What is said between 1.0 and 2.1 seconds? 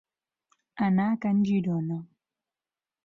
a can Girona.